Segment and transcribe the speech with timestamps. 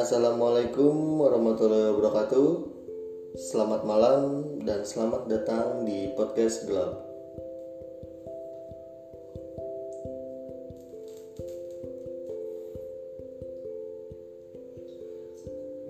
[0.00, 2.48] Assalamualaikum warahmatullahi wabarakatuh.
[3.36, 7.04] Selamat malam dan selamat datang di podcast gelap.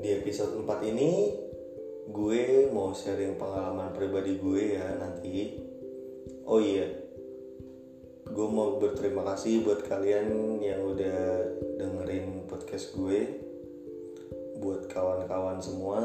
[0.03, 1.31] Di episode 4 ini
[2.11, 5.54] Gue mau sharing pengalaman pribadi gue ya nanti.
[6.50, 6.90] Oh iya
[8.27, 11.46] Gue mau berterima kasih buat kalian yang udah
[11.79, 13.50] dengerin podcast gue
[14.61, 16.05] buat kawan-kawan semua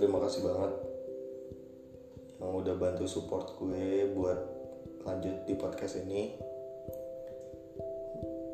[0.00, 0.72] terima kasih banget
[2.40, 4.40] yang udah bantu support gue buat
[5.04, 6.36] lanjut di podcast ini.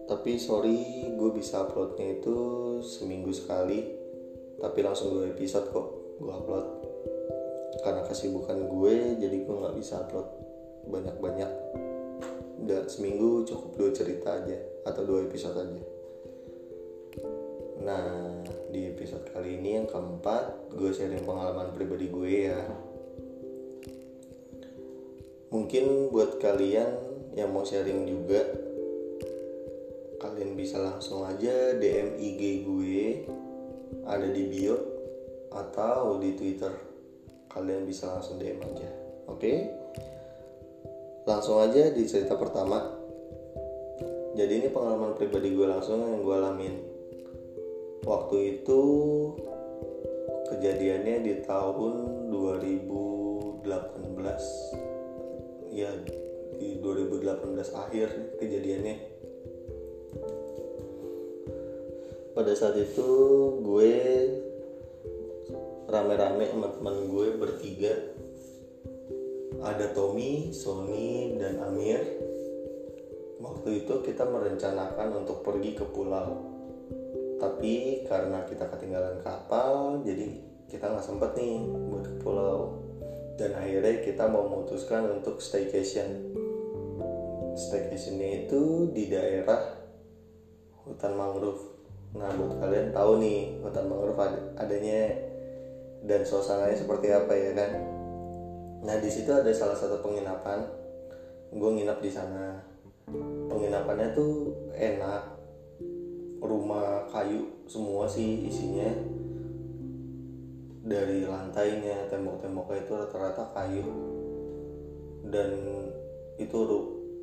[0.07, 2.37] Tapi sorry gue bisa uploadnya itu
[2.85, 3.80] seminggu sekali
[4.61, 6.66] tapi langsung dua episode kok gue upload.
[7.83, 10.29] Karena kesibukan gue jadi gue nggak bisa upload
[10.87, 11.51] banyak-banyak.
[12.63, 15.91] Udah seminggu cukup dua cerita aja atau dua episode aja
[17.83, 18.38] Nah,
[18.71, 22.63] di episode kali ini yang keempat, gue sharing pengalaman pribadi gue ya.
[25.51, 26.95] Mungkin buat kalian
[27.35, 28.47] yang mau sharing juga,
[30.23, 33.27] kalian bisa langsung aja DM IG gue,
[34.07, 34.79] ada di bio,
[35.51, 36.71] atau di Twitter.
[37.51, 38.89] Kalian bisa langsung DM aja,
[39.27, 39.52] oke?
[41.27, 42.79] Langsung aja di cerita pertama.
[44.39, 46.91] Jadi ini pengalaman pribadi gue langsung yang gue alamin
[48.03, 48.83] waktu itu
[50.51, 51.95] kejadiannya di tahun
[52.35, 53.63] 2018
[55.71, 55.91] ya
[56.59, 58.09] di 2018 akhir
[58.43, 58.97] kejadiannya.
[62.33, 63.09] Pada saat itu
[63.61, 63.93] gue
[65.87, 67.95] rame-rame sama teman gue bertiga.
[69.62, 72.03] Ada Tommy, Sony, dan Amir.
[73.39, 76.52] Waktu itu kita merencanakan untuk pergi ke pulau
[77.43, 80.31] tapi karena kita ketinggalan kapal jadi
[80.71, 82.78] kita nggak sempet nih buat ke pulau.
[83.34, 86.33] Dan akhirnya kita memutuskan untuk staycation.
[87.53, 89.59] Staycationnya itu di daerah
[90.87, 91.61] hutan mangrove.
[92.15, 94.22] Nah buat kalian tahu nih hutan mangrove
[94.56, 95.12] adanya
[96.06, 97.72] dan suasananya seperti apa ya kan?
[98.87, 100.65] Nah di situ ada salah satu penginapan.
[101.53, 102.65] Gue nginap di sana.
[103.50, 105.31] Penginapannya tuh enak
[106.43, 108.91] rumah kayu semua sih isinya.
[110.83, 113.87] Dari lantainya tembok-temboknya itu rata-rata kayu.
[115.31, 115.51] Dan
[116.43, 116.59] itu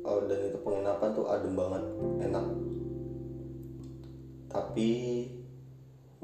[0.00, 1.84] uh, dan itu penginapan tuh adem banget
[2.24, 2.46] enak.
[4.48, 4.90] Tapi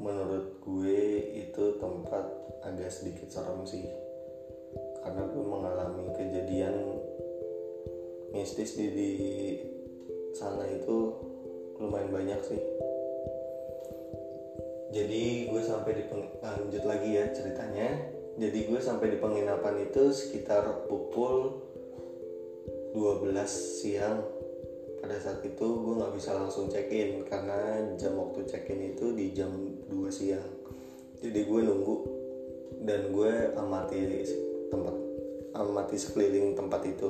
[0.01, 1.01] menurut gue
[1.45, 2.25] itu tempat
[2.65, 3.85] agak sedikit serem sih.
[5.05, 6.75] Karena gue mengalami kejadian
[8.33, 9.11] mistis di, di
[10.35, 11.15] sana itu
[11.79, 12.76] lumayan banyak sih
[14.87, 18.15] jadi gue sampai di peng, lanjut lagi ya ceritanya.
[18.37, 21.59] Jadi gue sampai di penginapan itu sekitar pukul
[22.95, 23.35] 12
[23.83, 24.23] siang.
[25.03, 29.11] Pada saat itu gue nggak bisa langsung check in karena jam waktu check in itu
[29.11, 29.51] di jam
[29.91, 30.47] 2 siang.
[31.19, 31.95] Jadi gue nunggu
[32.87, 33.99] dan gue amati
[34.71, 34.95] tempat
[35.57, 37.09] amati sekeliling tempat itu.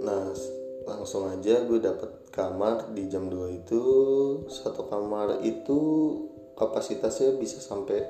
[0.00, 0.32] Nah
[0.88, 3.82] langsung aja gue dapet kamar di jam 2 itu
[4.48, 5.78] satu kamar itu
[6.56, 8.00] kapasitasnya bisa sampai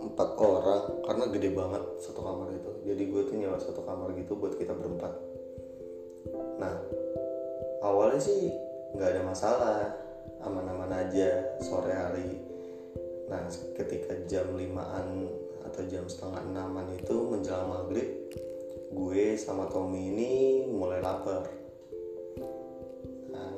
[0.00, 2.72] empat orang karena gede banget satu kamar itu.
[2.88, 5.12] Jadi gue tuh nyewa satu kamar gitu buat kita berempat.
[6.56, 6.74] Nah
[7.84, 8.48] awalnya sih
[8.96, 9.80] nggak ada masalah
[10.40, 12.40] aman-aman aja sore hari.
[13.28, 13.44] Nah
[13.76, 15.28] ketika jam limaan
[15.68, 18.08] atau jam setengah enaman itu menjelang maghrib
[18.94, 20.32] gue sama Tommy ini
[20.68, 21.63] mulai lapar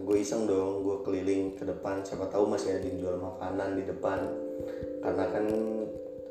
[0.07, 2.07] gue iseng dong gue keliling ke depan.
[2.07, 4.23] Siapa tahu masih ada yang jual makanan di depan.
[5.03, 5.47] Karena kan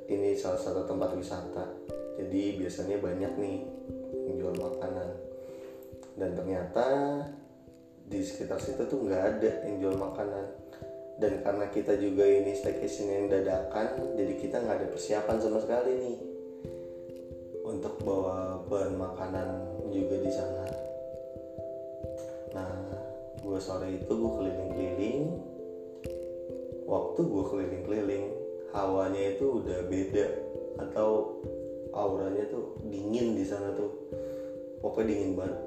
[0.08, 1.68] ini salah satu tempat wisata.
[2.16, 3.58] Jadi biasanya banyak nih
[4.32, 5.10] yang jual makanan.
[6.16, 6.88] Dan ternyata
[8.08, 10.46] di sekitar situ tuh nggak ada yang jual makanan.
[11.20, 15.92] Dan karena kita juga ini staycation yang dadakan jadi kita nggak ada persiapan sama sekali
[15.96, 16.18] nih
[17.64, 19.48] untuk bawa bahan makanan
[19.92, 20.66] juga di sana.
[22.56, 22.85] Nah
[23.46, 25.22] gue sore itu gue keliling-keliling.
[26.90, 28.26] Waktu gue keliling-keliling
[28.74, 30.26] hawanya itu udah beda
[30.82, 31.40] atau
[31.94, 33.94] auranya tuh dingin di sana tuh.
[34.82, 35.62] Pokoknya dingin banget.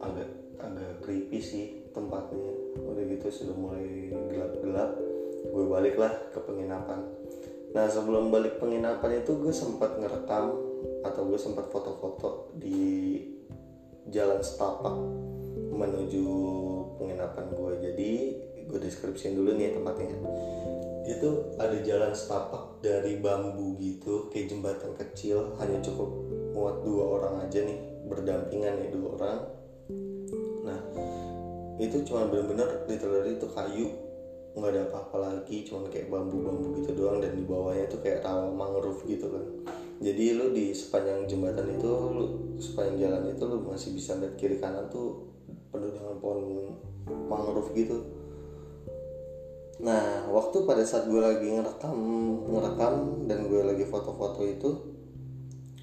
[0.00, 0.28] Agak
[0.58, 2.52] agak creepy sih tempatnya.
[2.80, 4.90] Udah gitu sudah mulai gelap-gelap
[5.42, 7.02] gue baliklah ke penginapan.
[7.72, 10.54] Nah sebelum balik penginapan itu gue sempat ngerekam
[11.02, 13.18] atau gue sempat foto-foto di
[14.12, 14.96] jalan setapak
[15.72, 16.24] menuju
[17.00, 18.10] penginapan gue jadi
[18.68, 20.16] gue deskripsiin dulu nih ya tempatnya.
[21.02, 25.58] Dia tuh ada jalan setapak dari bambu gitu kayak jembatan kecil.
[25.58, 26.08] Hanya cukup
[26.54, 29.40] muat dua orang aja nih berdampingan ya dua orang.
[30.62, 30.78] Nah
[31.82, 33.88] itu cuma bener-bener literally itu kayu.
[34.52, 37.18] Nggak ada apa-apa lagi cuman kayak bambu-bambu gitu doang.
[37.18, 39.44] Dan di bawahnya tuh kayak rawa mangrove gitu kan.
[40.02, 42.24] Jadi lu di sepanjang jembatan itu lu
[42.62, 45.31] sepanjang jalan itu lu masih bisa lihat kiri kanan tuh
[45.72, 46.40] penuh dengan pohon
[47.26, 48.04] mangrove gitu.
[49.82, 51.98] Nah, waktu pada saat gue lagi ngerekam,
[52.46, 54.70] ngerekam dan gue lagi foto-foto itu,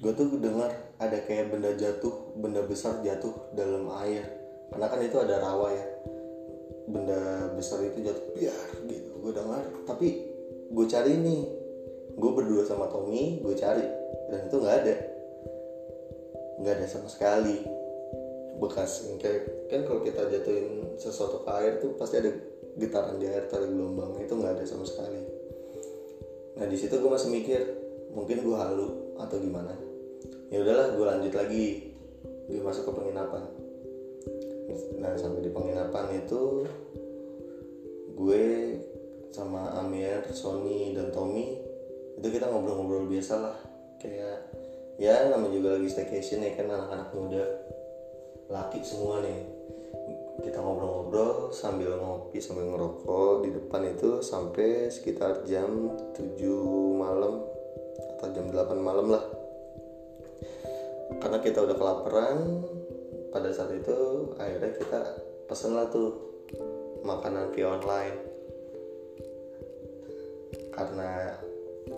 [0.00, 4.24] gue tuh dengar ada kayak benda jatuh, benda besar jatuh dalam air.
[4.70, 5.86] Karena kan itu ada rawa ya,
[6.88, 9.10] benda besar itu jatuh biar gitu.
[9.20, 10.24] Gue dengar, tapi
[10.70, 11.42] gue cari nih,
[12.14, 13.84] gue berdua sama Tommy, gue cari.
[14.30, 14.94] Dan itu nggak ada,
[16.62, 17.79] nggak ada sama sekali
[18.58, 22.30] bekas kayak kan kalau kita jatuhin sesuatu ke air tuh pasti ada
[22.76, 25.22] getaran di air tarik gelombang itu nggak ada sama sekali.
[26.58, 27.60] Nah di situ gue masih mikir
[28.12, 29.74] mungkin gue halu atau gimana?
[30.50, 31.66] Ya udahlah gue lanjut lagi.
[32.50, 33.44] Gue masuk ke penginapan.
[34.98, 36.66] Nah sampai di penginapan itu
[38.18, 38.44] gue
[39.30, 41.56] sama Amir, Sony dan Tommy
[42.18, 43.56] itu kita ngobrol-ngobrol biasa lah.
[44.02, 44.50] Kayak
[45.00, 47.44] ya namanya juga lagi staycation ya kan anak-anak muda
[48.50, 49.46] laki semua nih.
[50.42, 56.34] Kita ngobrol-ngobrol sambil ngopi sambil ngerokok di depan itu sampai sekitar jam 7
[56.98, 57.46] malam
[58.18, 59.24] atau jam 8 malam lah.
[61.22, 62.38] Karena kita udah kelaparan
[63.30, 65.00] pada saat itu akhirnya kita
[65.46, 66.10] pesen lah tuh
[67.06, 68.18] makanan via online.
[70.74, 71.38] Karena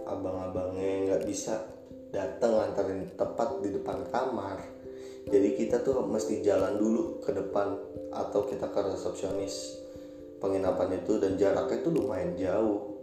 [0.04, 1.64] abang-abangnya nggak bisa
[2.12, 4.81] datang antarin tepat di depan kamar
[5.28, 7.78] jadi kita tuh mesti jalan dulu ke depan
[8.10, 9.78] atau kita ke resepsionis.
[10.42, 12.98] Penginapan itu dan jaraknya tuh lumayan jauh.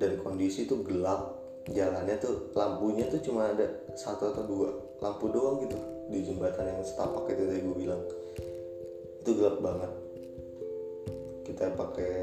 [0.00, 1.36] Dan kondisi tuh gelap.
[1.68, 4.68] Jalannya tuh lampunya tuh cuma ada satu atau dua
[5.04, 5.76] lampu doang gitu.
[6.08, 8.02] Di jembatan yang setapak itu tadi gue bilang.
[9.20, 9.92] Itu gelap banget.
[11.44, 12.14] Kita pakai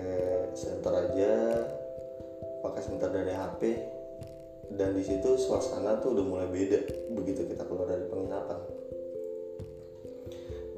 [0.57, 1.33] senter aja
[2.65, 3.61] pakai senter dari HP
[4.73, 8.59] dan di situ suasana tuh udah mulai beda begitu kita keluar dari penginapan.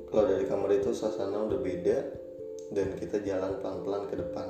[0.07, 1.98] Kalau dari kamar itu suasana udah beda
[2.72, 4.48] dan kita jalan pelan-pelan ke depan.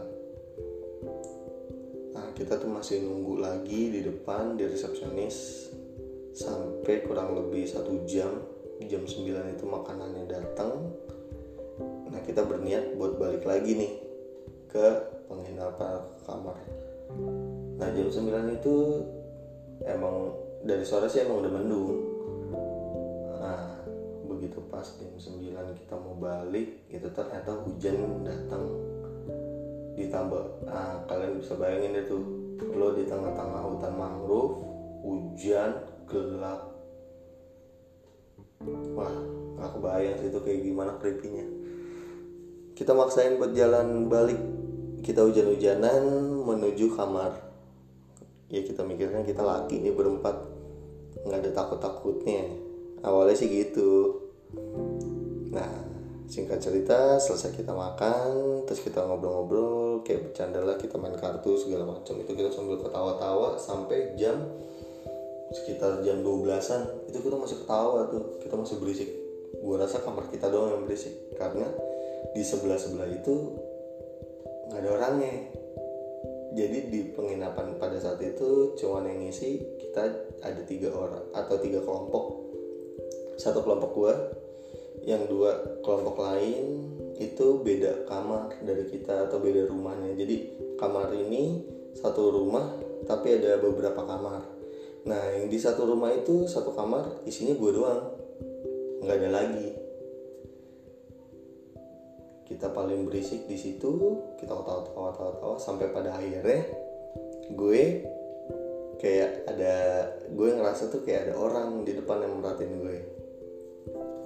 [2.18, 5.70] Nah kita tuh masih nunggu lagi di depan di resepsionis
[6.38, 8.30] sampai kurang lebih satu jam
[8.86, 10.94] jam 9 itu makanannya datang
[12.14, 13.94] nah kita berniat buat balik lagi nih
[14.70, 14.88] ke
[15.26, 16.58] penginapan kamar.
[17.82, 18.76] Nah jam 9 itu
[19.86, 20.34] emang
[20.66, 21.90] dari sore sih emang udah mendung.
[23.38, 23.62] Nah
[24.28, 28.64] begitu pas jam 9 kita mau balik itu ternyata hujan datang.
[29.98, 32.22] Ditambah nah kalian bisa bayangin tuh
[32.74, 34.54] lo di tengah-tengah hutan mangrove
[35.06, 35.72] hujan
[36.10, 36.74] gelap.
[38.98, 39.14] Wah
[39.58, 41.30] gak kebayang sih itu kayak gimana creepy
[42.78, 44.38] kita maksain buat jalan balik.
[45.02, 46.06] Kita hujan-hujanan
[46.46, 47.47] menuju kamar
[48.48, 50.36] ya kita mikirkan kita laki nih berempat.
[51.28, 52.48] Nggak ada takut takutnya
[53.04, 54.24] awalnya sih gitu.
[55.52, 55.88] Nah
[56.28, 61.88] singkat cerita selesai kita makan terus kita ngobrol-ngobrol kayak bercanda lah kita main kartu segala
[61.88, 62.20] macam.
[62.24, 64.40] Itu kita sambil ketawa-tawa sampai jam
[65.48, 68.40] sekitar jam 12an itu kita masih ketawa tuh.
[68.44, 69.10] Kita masih berisik.
[69.64, 71.36] Gua rasa kamar kita doang yang berisik.
[71.36, 71.68] Karena
[72.36, 73.56] di sebelah sebelah itu
[74.68, 75.48] nggak ada orangnya
[76.58, 80.10] jadi di penginapan pada saat itu cuman yang ngisi kita
[80.42, 82.50] ada tiga orang atau tiga kelompok.
[83.38, 84.14] Satu kelompok gua
[85.06, 85.54] yang dua
[85.86, 90.18] kelompok lain itu beda kamar dari kita atau beda rumahnya.
[90.18, 90.36] Jadi
[90.82, 91.62] kamar ini
[91.94, 92.74] satu rumah
[93.06, 94.42] tapi ada beberapa kamar.
[95.06, 98.02] Nah yang di satu rumah itu satu kamar isinya gue doang.
[99.06, 99.77] Nggak ada lagi
[102.48, 106.64] kita paling berisik di situ kita tawa-tawa tawa-tawa sampai pada akhirnya
[107.52, 108.08] gue
[108.98, 109.76] kayak ada
[110.32, 112.98] gue ngerasa tuh kayak ada orang di depan yang merhatiin gue.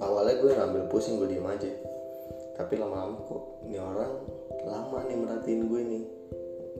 [0.02, 1.70] Awalnya gue ngambil pusing gue diem aja.
[2.56, 4.12] Tapi lama-lama kok ini orang
[4.64, 6.04] lama nih merhatiin gue nih.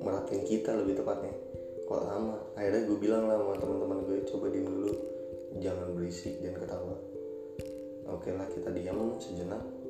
[0.02, 1.34] Merhatiin kita lebih tepatnya.
[1.86, 2.38] Kok lama?
[2.56, 4.92] Akhirnya gue bilang lah sama teman-teman gue coba diem dulu.
[5.60, 6.96] Jangan berisik jangan ketawa.
[8.08, 9.81] Oke lah kita diam sejenak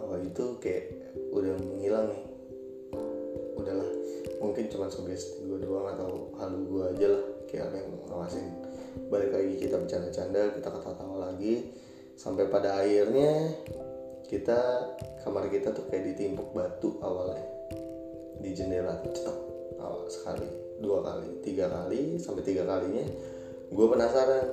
[0.00, 0.90] hawa itu kayak
[1.30, 2.22] udah menghilang nih.
[3.54, 3.90] Udahlah
[4.42, 8.46] mungkin cuma sugesti gue doang atau halu gue aja lah kayak yang ngawasin.
[9.10, 11.74] Balik lagi kita bercanda-canda kita ketawa-tawa lagi
[12.14, 13.50] sampai pada akhirnya
[14.30, 14.58] kita
[15.26, 17.42] kamar kita tuh kayak ditimpuk batu awalnya.
[18.42, 19.38] Di jendela tuh cetok
[19.80, 20.48] awal sekali
[20.82, 23.06] dua kali tiga kali sampai tiga kalinya
[23.70, 24.46] gue penasaran.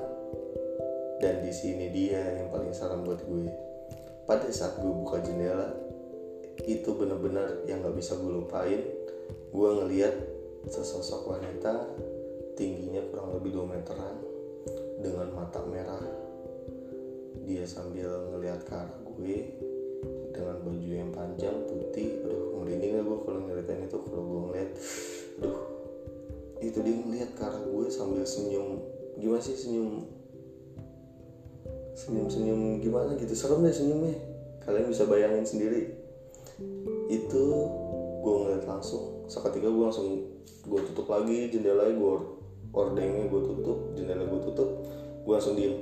[1.21, 3.70] Dan di sini dia yang paling salam buat gue
[4.31, 5.75] pada saat gue buka jendela
[6.63, 8.79] itu bener-bener yang nggak bisa gue lupain.
[9.51, 10.15] Gue ngeliat
[10.71, 11.83] sesosok wanita
[12.55, 14.15] tingginya kurang lebih 2 meteran
[15.03, 15.99] dengan mata merah.
[17.43, 19.51] Dia sambil ngeliat ke arah gue
[20.31, 22.23] dengan baju yang panjang putih.
[22.23, 23.99] Aduh merinding gue kalau ngeliatin itu.
[23.99, 24.69] Kalau gue ngeliat
[25.43, 25.59] aduh.
[26.63, 28.79] Itu dia ngeliat ke arah gue sambil senyum.
[29.19, 30.07] Gimana sih senyum
[31.95, 34.15] senyum-senyum gimana gitu serem deh senyumnya.
[34.63, 35.91] Kalian bisa bayangin sendiri.
[37.11, 37.43] Itu
[38.21, 40.07] gue ngeliat langsung seketika gue langsung
[40.61, 42.15] gue tutup lagi jendelanya gue
[42.71, 44.69] ordengnya gue tutup jendela gue tutup
[45.25, 45.81] gue langsung diem.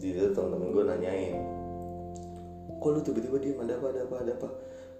[0.00, 1.36] Di situ teman-teman gue nanyain
[2.80, 3.58] kok lu tiba-tiba diem?
[3.60, 3.86] Ada apa?
[3.92, 4.14] Ada apa?
[4.24, 4.48] Ada apa?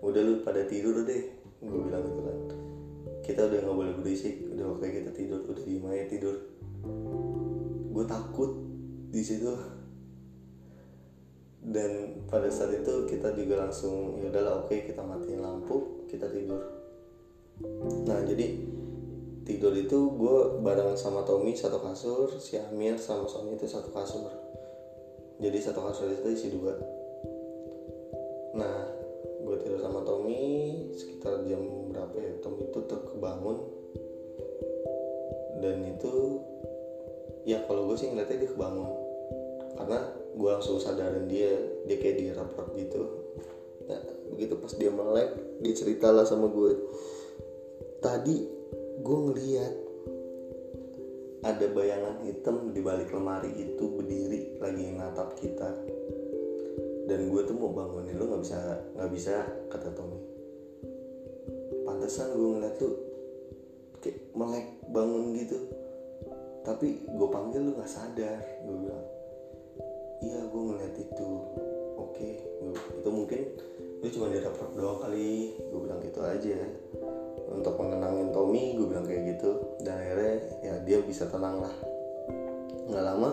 [0.04, 1.22] Udah lu pada tidur deh
[1.60, 2.38] gue bilang gitu kan.
[3.20, 6.36] Kita udah nggak boleh berisik udah waktunya kita tidur udah diem aja tidur.
[7.90, 8.50] Gue takut
[9.10, 9.50] di situ
[11.70, 16.58] dan pada saat itu kita juga langsung ya udahlah oke kita matiin lampu kita tidur.
[18.10, 18.58] Nah jadi
[19.46, 24.26] tidur itu gue bareng sama Tommy satu kasur si Amir sama Sony itu satu kasur.
[25.38, 26.74] Jadi satu kasur itu isi dua.
[28.58, 28.90] Nah
[29.46, 31.62] gue tidur sama Tommy sekitar jam
[31.94, 33.58] berapa ya Tommy itu terkebangun
[35.62, 36.14] dan itu
[37.46, 38.90] ya kalau gue sih ngeliatnya dia kebangun.
[39.78, 43.02] Karena gue langsung sadarin dia dia kayak di raport gitu.
[43.90, 46.72] Nah begitu pas dia melek dia ceritalah sama gue
[47.98, 48.46] tadi
[49.00, 49.74] gue ngeliat
[51.40, 55.72] ada bayangan hitam di balik lemari itu berdiri lagi natap kita.
[57.08, 58.58] Dan gue tuh mau bangunin lu nggak bisa
[58.94, 59.34] nggak bisa
[59.72, 60.20] kata Tommy.
[61.82, 62.94] Pantesan gue ngeliat tuh
[63.98, 65.58] kayak melek bangun gitu.
[66.62, 69.19] Tapi gue panggil lu nggak sadar gue bilang
[74.12, 75.54] cuma dirapor doang kali.
[75.56, 76.58] Gue bilang gitu aja.
[77.50, 79.50] Untuk menenangin Tommy gue bilang kayak gitu.
[79.82, 81.74] Dan akhirnya ya dia bisa tenang lah.
[82.90, 83.30] Nggak lama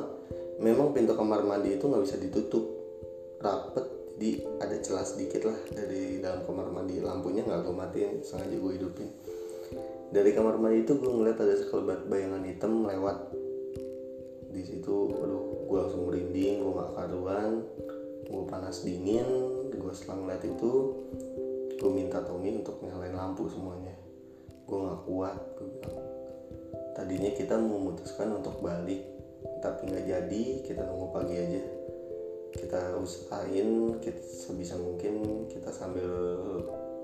[0.58, 2.66] memang pintu kamar mandi itu nggak bisa ditutup.
[3.38, 6.98] Rapet jadi ada celah sedikit lah dari dalam kamar mandi.
[6.98, 9.10] Lampunya nggak gue matiin sengaja gue hidupin.
[10.10, 13.30] Dari kamar mandi itu gue ngeliat ada sekelebat bayangan hitam lewat.
[14.50, 17.62] Di situ aduh gue langsung merinding gue gak karuan
[18.28, 19.47] gue panas dingin
[19.88, 20.72] gue setelah ngeliat itu
[21.80, 23.96] gue minta Tommy untuk nyalain lampu semuanya.
[24.68, 25.98] Gue gak kuat gue bilang
[26.92, 29.06] tadinya kita memutuskan untuk balik
[29.62, 31.64] tapi nggak jadi kita nunggu pagi aja.
[32.52, 36.10] Kita usahain kita sebisa mungkin kita sambil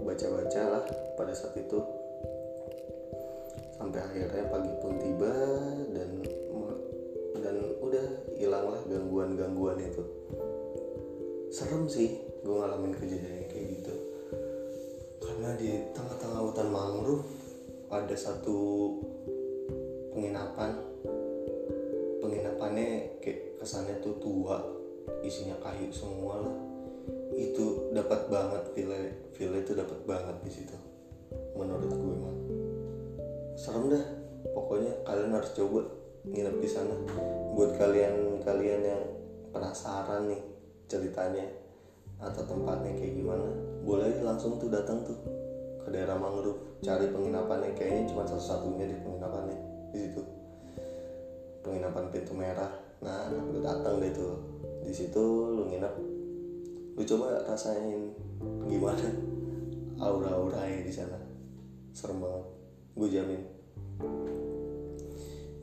[0.03, 0.83] baca-baca lah
[1.15, 1.79] pada saat itu.
[3.79, 5.31] Sampai akhirnya pagi pun tiba
[5.95, 6.09] dan
[7.39, 10.03] dan udah hilanglah gangguan-gangguan itu.
[11.53, 13.93] Serem sih gue ngalamin kejadian kayak gitu.
[15.23, 17.25] Karena di tengah-tengah hutan mangrove
[17.87, 18.91] ada satu
[20.11, 20.75] penginapan.
[22.19, 24.59] Penginapannya kayak kesannya tuh tua
[25.23, 26.57] isinya kayu semua lah.
[27.33, 28.99] Itu dapat banget villa
[29.33, 30.77] villa itu dapat banget di situ
[31.53, 32.35] menurut gue mah
[33.53, 34.05] serem dah
[34.53, 35.81] pokoknya kalian harus coba
[36.23, 36.95] nginep di sana.
[37.53, 39.03] Buat kalian kalian yang
[39.53, 40.41] penasaran nih
[40.89, 41.45] ceritanya
[42.23, 43.47] atau tempatnya kayak gimana?
[43.83, 45.17] Boleh langsung tuh datang tuh
[45.83, 47.75] ke daerah mangrove cari penginapannya.
[47.75, 49.57] Kayaknya cuma satu-satunya di penginapannya
[49.91, 50.21] di situ.
[51.63, 52.71] Penginapan pintu merah.
[53.03, 54.39] Nah lu datang deh tuh.
[54.83, 55.93] Di situ lu nginep.
[56.95, 58.15] Lu coba rasain
[58.67, 59.07] gimana
[59.99, 61.19] aura-auranya di sana.
[61.91, 62.45] Serem banget.
[62.93, 63.41] Gue jamin.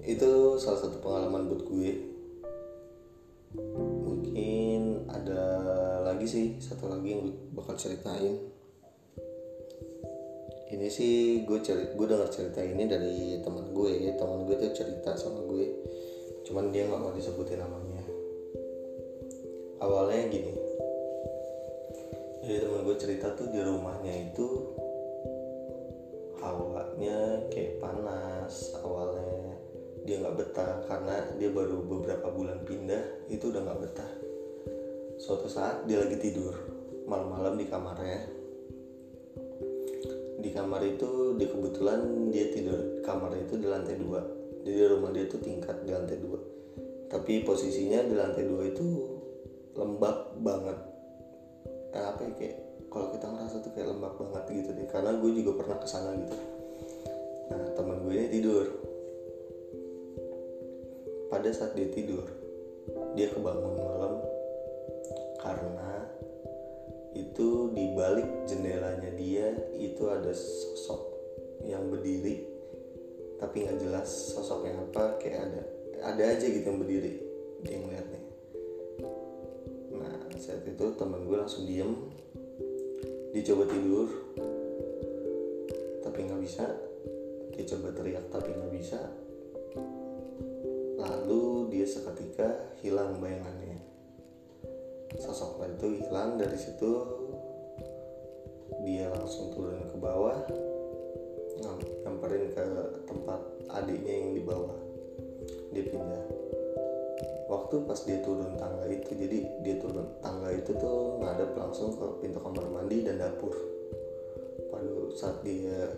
[0.00, 1.90] Itu salah satu pengalaman buat gue.
[4.04, 5.59] Mungkin ada
[6.20, 8.36] lagi sih satu lagi yang bakal ceritain.
[10.68, 15.16] Ini sih gue cerit gue dengar cerita ini dari teman gue teman gue tuh cerita
[15.16, 15.80] sama gue
[16.44, 18.04] cuman dia nggak mau disebutin namanya.
[19.80, 20.52] Awalnya gini
[22.44, 24.76] jadi teman gue cerita tuh di rumahnya itu
[26.44, 29.56] hawanya kayak panas awalnya
[30.04, 34.29] dia nggak betah karena dia baru beberapa bulan pindah itu udah nggak betah
[35.20, 36.56] suatu saat dia lagi tidur
[37.04, 38.40] malam-malam di kamarnya
[40.40, 44.24] di kamar itu di kebetulan dia tidur kamar itu di lantai dua.
[44.64, 46.40] Jadi rumah dia tuh tingkat di lantai dua.
[47.12, 48.86] Tapi posisinya di lantai dua itu
[49.76, 50.78] lembab banget.
[51.92, 52.56] Apa ya kayak
[52.88, 54.88] kalau kita ngerasa tuh kayak lembab banget gitu deh.
[54.88, 56.36] Karena gue juga pernah ke sana gitu.
[57.52, 58.66] Nah teman gue ini tidur.
[61.28, 62.24] Pada saat dia tidur
[63.14, 64.12] dia kebangun malam
[68.10, 71.14] balik jendelanya dia itu ada sosok
[71.62, 72.42] yang berdiri
[73.38, 75.62] tapi nggak jelas sosoknya apa kayak ada
[76.10, 77.22] ada aja gitu yang berdiri
[77.62, 78.22] dia ngeliatnya.
[79.94, 81.94] Nah saat itu teman gue langsung diem
[83.30, 84.08] dia coba tidur
[86.02, 86.66] tapi nggak bisa.
[87.54, 88.98] Dia coba teriak tapi nggak bisa.
[90.98, 93.78] Lalu dia seketika hilang bayangannya.
[95.14, 97.20] Sosok itu hilang dari situ
[98.86, 100.38] dia langsung turun ke bawah
[102.20, 102.64] nyamperin ke
[103.04, 104.76] tempat adiknya yang di bawah.
[105.72, 106.24] Dia pindah.
[107.50, 112.06] Waktu pas dia turun tangga itu jadi dia turun tangga itu tuh ngadep langsung ke
[112.22, 113.54] pintu kamar mandi dan dapur.
[114.70, 115.90] Pada saat dia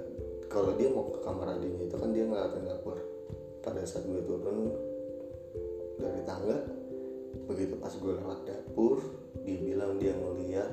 [0.49, 2.97] kalau dia mau ke kamar adiknya itu kan dia ngeliatin dapur.
[3.61, 4.73] Pada saat gue turun
[6.01, 6.57] dari tangga
[7.49, 9.01] begitu pas gue lewat dapur
[9.45, 10.71] dia bilang dia ngeliat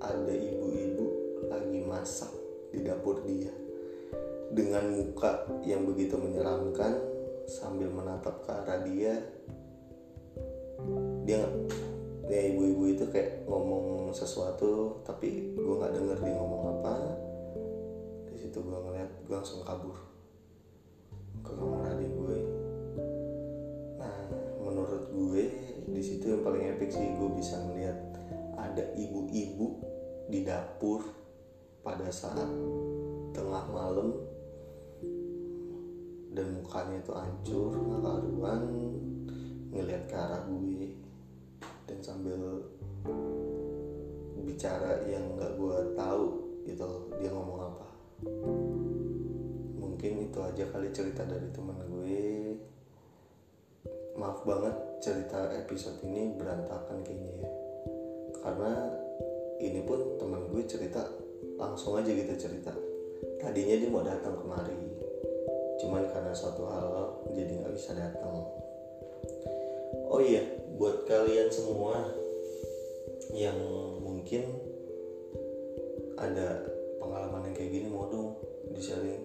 [0.00, 0.50] ada lagi
[2.04, 2.28] masak
[2.68, 3.48] di dapur dia.
[4.52, 7.00] Dengan muka yang begitu menyeramkan
[7.48, 9.24] sambil menatap ke arah dia
[11.24, 11.40] dia
[12.28, 16.92] ya ibu-ibu itu kayak ngomong sesuatu tapi gue nggak denger dia ngomong apa.
[18.28, 19.96] Di situ gue ngeliat gue langsung kabur
[21.40, 22.38] ke kamar adik gue
[23.96, 24.16] nah
[24.60, 25.44] menurut gue
[25.88, 27.96] di situ yang paling epic sih gue bisa melihat
[28.56, 29.76] ada ibu-ibu
[30.32, 31.23] di dapur
[31.84, 32.48] pada saat
[33.36, 34.16] tengah malam
[36.32, 38.62] dan mukanya itu hancur nggak karuan
[39.68, 40.96] ngelihat ke arah gue
[41.84, 42.40] dan sambil
[44.40, 46.24] bicara yang nggak gue tahu
[46.64, 46.88] gitu
[47.20, 47.86] dia ngomong apa.
[49.76, 52.56] Mungkin itu aja kali cerita dari teman gue.
[54.16, 57.50] Maaf banget cerita episode ini berantakan kayaknya ya.
[58.40, 58.72] Karena
[59.60, 61.23] ini pun teman gue cerita
[61.58, 62.72] langsung aja gitu cerita.
[63.40, 64.94] Tadinya dia mau datang kemari
[65.84, 66.88] cuman karena suatu hal
[67.34, 68.46] jadi nggak bisa datang.
[70.08, 70.40] Oh iya
[70.78, 72.08] buat kalian semua
[73.34, 73.58] yang
[74.00, 74.46] mungkin
[76.14, 76.62] ada
[77.02, 78.38] pengalaman yang kayak gini mau dong
[78.70, 79.22] di sharing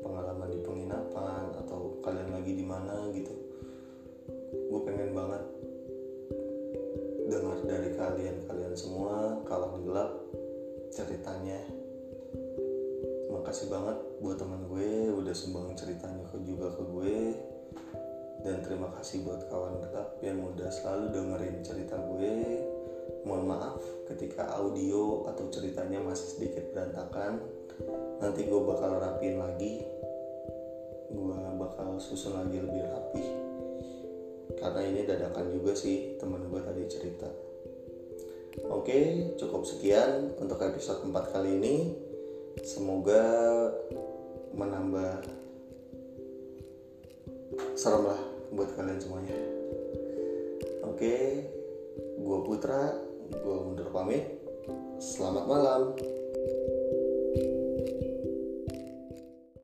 [0.00, 3.34] pengalaman di penginapan atau kalian lagi di mana gitu.
[4.68, 5.42] Gue pengen banget
[7.28, 10.16] dengar dari kalian kalian semua kalau gelap
[10.92, 11.60] ceritanya.
[13.28, 17.18] Makasih banget buat teman gue udah sumbang ceritanya ke juga ke gue.
[18.38, 22.34] Dan terima kasih buat kawan gelap yang udah selalu dengerin cerita gue.
[23.26, 27.42] Mohon maaf ketika audio atau ceritanya masih sedikit berantakan.
[28.22, 29.82] Nanti gue bakal rapiin lagi.
[31.10, 33.26] Gue bakal susun lagi lebih rapi.
[34.58, 37.47] Karena ini dadakan juga sih temen gue tadi cerita
[38.66, 38.98] oke
[39.38, 41.76] cukup sekian untuk episode 4 kali ini.
[42.66, 43.22] Semoga
[44.50, 45.22] menambah
[47.78, 49.38] serem lah buat kalian semuanya.
[50.82, 51.46] Oke
[52.18, 52.98] gue Putra
[53.30, 54.26] gue mundur pamit.
[54.98, 55.94] Selamat malam